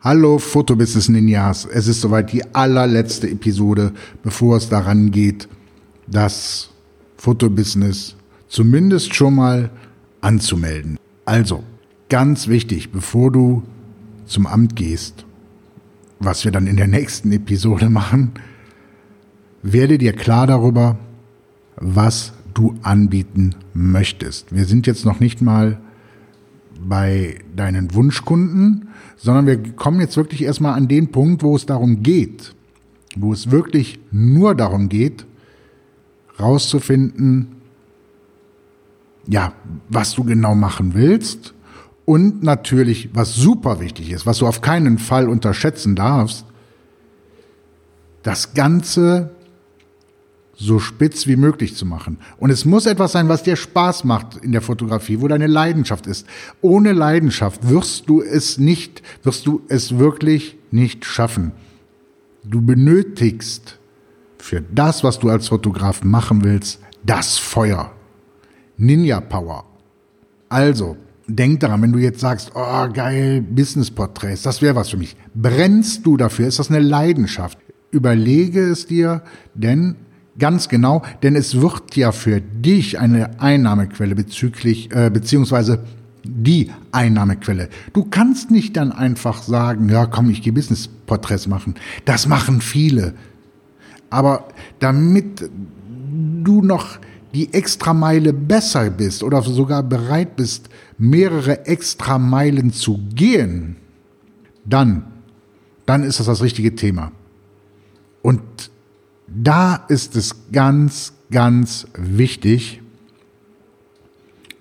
[0.00, 5.48] Hallo Fotobusiness Ninjas, es ist soweit die allerletzte Episode, bevor es daran geht,
[6.06, 6.70] das
[7.16, 8.14] Fotobusiness
[8.46, 9.70] zumindest schon mal
[10.20, 10.98] anzumelden.
[11.24, 11.64] Also,
[12.08, 13.64] ganz wichtig, bevor du
[14.24, 15.26] zum Amt gehst,
[16.20, 18.30] was wir dann in der nächsten Episode machen,
[19.64, 20.96] werde dir klar darüber,
[21.74, 24.54] was du anbieten möchtest.
[24.54, 25.80] Wir sind jetzt noch nicht mal
[26.88, 32.02] bei deinen Wunschkunden, sondern wir kommen jetzt wirklich erstmal an den Punkt, wo es darum
[32.02, 32.54] geht,
[33.16, 35.26] wo es wirklich nur darum geht,
[36.40, 37.56] rauszufinden,
[39.26, 39.52] ja,
[39.88, 41.54] was du genau machen willst
[42.04, 46.46] und natürlich, was super wichtig ist, was du auf keinen Fall unterschätzen darfst,
[48.22, 49.30] das Ganze
[50.60, 52.18] so spitz wie möglich zu machen.
[52.38, 56.08] Und es muss etwas sein, was dir Spaß macht in der Fotografie, wo deine Leidenschaft
[56.08, 56.26] ist.
[56.60, 61.52] Ohne Leidenschaft wirst du es nicht, wirst du es wirklich nicht schaffen.
[62.44, 63.78] Du benötigst
[64.38, 67.92] für das, was du als Fotograf machen willst, das Feuer.
[68.76, 69.64] Ninja Power.
[70.48, 70.96] Also,
[71.28, 75.16] denk daran, wenn du jetzt sagst, oh geil, Business-Porträts, das wäre was für mich.
[75.34, 76.48] Brennst du dafür?
[76.48, 77.58] Ist das eine Leidenschaft?
[77.92, 79.22] Überlege es dir,
[79.54, 79.96] denn
[80.38, 85.84] Ganz genau, denn es wird ja für dich eine Einnahmequelle bezüglich, äh, beziehungsweise
[86.22, 87.68] die Einnahmequelle.
[87.92, 91.74] Du kannst nicht dann einfach sagen, ja komm, ich gehe Business-Porträts machen.
[92.04, 93.14] Das machen viele.
[94.10, 95.50] Aber damit
[96.44, 96.98] du noch
[97.34, 103.76] die Extrameile besser bist oder sogar bereit bist, mehrere Extrameilen zu gehen,
[104.64, 105.04] dann,
[105.84, 107.12] dann ist das das richtige Thema.
[108.22, 108.40] Und
[109.28, 112.80] da ist es ganz, ganz wichtig,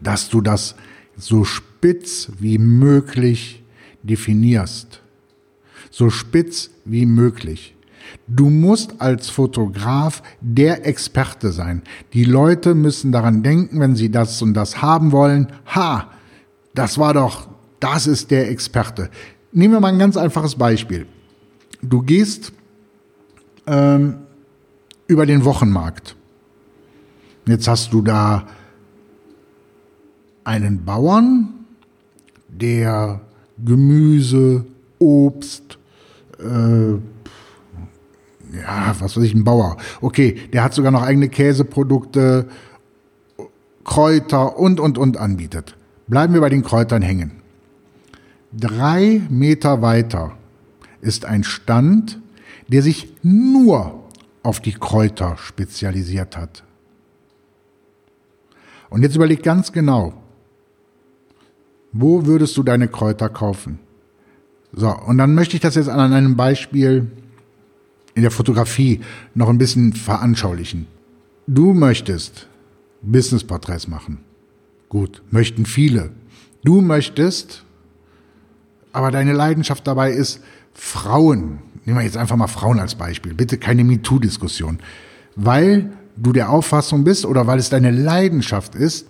[0.00, 0.74] dass du das
[1.16, 3.62] so spitz wie möglich
[4.02, 5.00] definierst.
[5.90, 7.74] So spitz wie möglich.
[8.26, 11.82] Du musst als Fotograf der Experte sein.
[12.12, 15.48] Die Leute müssen daran denken, wenn sie das und das haben wollen.
[15.74, 16.10] Ha,
[16.74, 17.48] das war doch,
[17.80, 19.10] das ist der Experte.
[19.52, 21.06] Nehmen wir mal ein ganz einfaches Beispiel.
[21.82, 22.52] Du gehst
[23.66, 24.18] ähm,
[25.06, 26.16] über den Wochenmarkt.
[27.46, 28.46] Jetzt hast du da
[30.44, 31.48] einen Bauern,
[32.48, 33.20] der
[33.64, 34.64] Gemüse,
[34.98, 35.78] Obst,
[36.38, 36.92] äh,
[38.56, 39.76] ja, was weiß ich, ein Bauer.
[40.00, 42.48] Okay, der hat sogar noch eigene Käseprodukte,
[43.84, 45.76] Kräuter und, und, und anbietet.
[46.06, 47.32] Bleiben wir bei den Kräutern hängen.
[48.52, 50.36] Drei Meter weiter
[51.00, 52.20] ist ein Stand,
[52.68, 54.01] der sich nur
[54.42, 56.64] auf die Kräuter spezialisiert hat.
[58.90, 60.14] Und jetzt überleg ganz genau,
[61.92, 63.78] wo würdest du deine Kräuter kaufen?
[64.72, 67.10] So, und dann möchte ich das jetzt an einem Beispiel
[68.14, 69.00] in der Fotografie
[69.34, 70.86] noch ein bisschen veranschaulichen.
[71.46, 72.48] Du möchtest
[73.02, 74.18] Businessporträts machen.
[74.88, 76.10] Gut, möchten viele.
[76.64, 77.64] Du möchtest,
[78.92, 80.42] aber deine Leidenschaft dabei ist,
[80.74, 84.78] Frauen nehmen wir jetzt einfach mal Frauen als Beispiel, bitte keine MeToo-Diskussion,
[85.36, 89.06] weil du der Auffassung bist oder weil es deine Leidenschaft ist,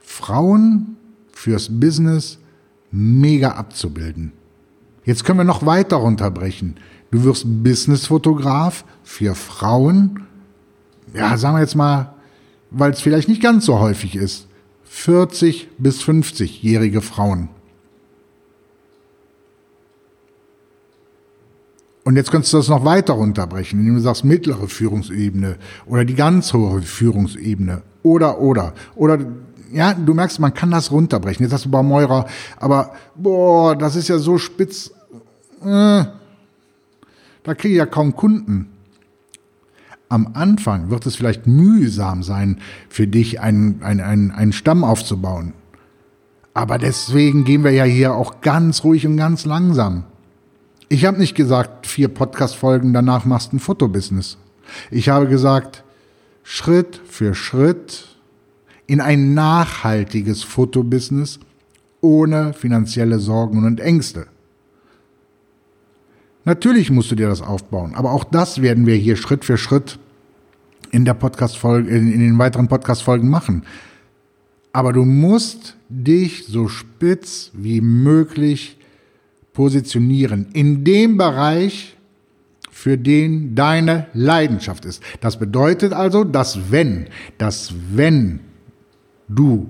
[0.00, 0.96] Frauen
[1.32, 2.38] fürs Business
[2.90, 4.32] mega abzubilden.
[5.04, 6.76] Jetzt können wir noch weiter runterbrechen.
[7.10, 10.20] Du wirst Businessfotograf für Frauen,
[11.12, 12.14] ja, sagen wir jetzt mal,
[12.70, 14.46] weil es vielleicht nicht ganz so häufig ist,
[14.84, 17.48] 40 bis 50-jährige Frauen.
[22.04, 25.56] Und jetzt könntest du das noch weiter runterbrechen, indem du sagst mittlere Führungsebene
[25.86, 29.18] oder die ganz hohe Führungsebene oder, oder, oder,
[29.72, 31.44] ja, du merkst, man kann das runterbrechen.
[31.44, 32.26] Jetzt hast du Baumeurer,
[32.58, 34.92] aber, boah, das ist ja so spitz,
[35.62, 36.04] äh,
[37.42, 38.68] da kriege ich ja kaum Kunden.
[40.10, 42.60] Am Anfang wird es vielleicht mühsam sein,
[42.90, 45.54] für dich einen, einen, einen, einen Stamm aufzubauen.
[46.52, 50.04] Aber deswegen gehen wir ja hier auch ganz ruhig und ganz langsam.
[50.94, 54.38] Ich habe nicht gesagt, vier Podcast-Folgen, danach machst du ein Fotobusiness.
[54.92, 55.82] Ich habe gesagt,
[56.44, 58.06] Schritt für Schritt
[58.86, 61.40] in ein nachhaltiges Fotobusiness
[62.00, 64.28] ohne finanzielle Sorgen und Ängste.
[66.44, 69.98] Natürlich musst du dir das aufbauen, aber auch das werden wir hier Schritt für Schritt
[70.92, 73.64] in der Podcast Folge, in, in den weiteren Podcast-Folgen machen.
[74.72, 78.78] Aber du musst dich so spitz wie möglich
[79.54, 81.96] positionieren in dem Bereich,
[82.70, 85.02] für den deine Leidenschaft ist.
[85.20, 87.06] Das bedeutet also, dass wenn,
[87.38, 88.40] dass wenn
[89.28, 89.68] du,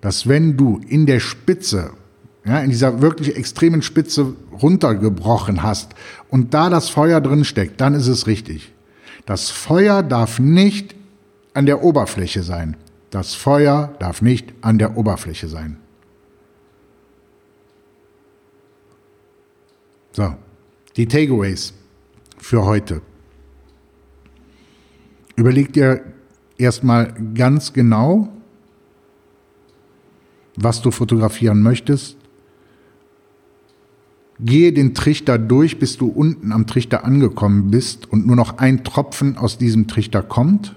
[0.00, 1.90] dass wenn du in der Spitze
[2.46, 5.94] ja, in dieser wirklich extremen Spitze runtergebrochen hast
[6.30, 8.72] und da das Feuer drin steckt, dann ist es richtig.
[9.26, 10.94] Das Feuer darf nicht
[11.52, 12.76] an der Oberfläche sein.
[13.10, 15.79] Das Feuer darf nicht an der Oberfläche sein.
[20.12, 20.34] So,
[20.96, 21.72] die Takeaways
[22.38, 23.02] für heute.
[25.36, 26.04] Überleg dir
[26.58, 28.28] erstmal ganz genau,
[30.56, 32.16] was du fotografieren möchtest.
[34.40, 38.84] Gehe den Trichter durch, bis du unten am Trichter angekommen bist und nur noch ein
[38.84, 40.74] Tropfen aus diesem Trichter kommt.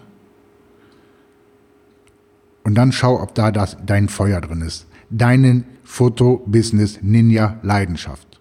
[2.64, 4.86] Und dann schau, ob da das, dein Feuer drin ist.
[5.10, 8.34] Deinen Foto-Business Ninja Leidenschaft.